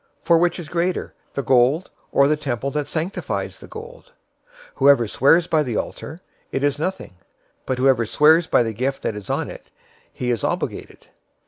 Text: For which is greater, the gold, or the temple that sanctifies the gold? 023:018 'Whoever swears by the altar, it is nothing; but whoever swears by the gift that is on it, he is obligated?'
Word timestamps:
For 0.23 0.39
which 0.39 0.57
is 0.57 0.67
greater, 0.67 1.13
the 1.35 1.43
gold, 1.43 1.91
or 2.11 2.27
the 2.27 2.35
temple 2.35 2.71
that 2.71 2.87
sanctifies 2.87 3.59
the 3.59 3.67
gold? 3.67 4.05
023:018 4.05 4.11
'Whoever 4.77 5.07
swears 5.07 5.45
by 5.45 5.61
the 5.61 5.77
altar, 5.77 6.21
it 6.51 6.63
is 6.63 6.79
nothing; 6.79 7.13
but 7.67 7.77
whoever 7.77 8.07
swears 8.07 8.47
by 8.47 8.63
the 8.63 8.73
gift 8.73 9.03
that 9.03 9.15
is 9.15 9.29
on 9.29 9.47
it, 9.51 9.69
he 10.11 10.31
is 10.31 10.43
obligated?' 10.43 11.05